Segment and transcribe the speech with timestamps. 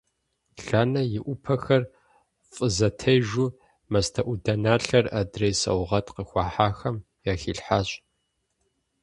[0.65, 1.83] Ланэ и Ӏупэхэр
[2.53, 3.55] фӀызэтежу
[3.91, 6.97] мастэӀуданалъэр адрей саугъэт къыхуахьахэм
[7.31, 7.89] яхилъхьащ.